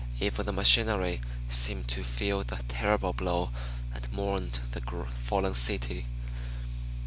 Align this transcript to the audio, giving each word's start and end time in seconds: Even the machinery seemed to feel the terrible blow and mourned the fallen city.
Even 0.19 0.47
the 0.47 0.51
machinery 0.51 1.21
seemed 1.47 1.87
to 1.89 2.03
feel 2.03 2.43
the 2.43 2.63
terrible 2.67 3.13
blow 3.13 3.51
and 3.93 4.11
mourned 4.11 4.57
the 4.71 4.81
fallen 5.13 5.53
city. 5.53 6.07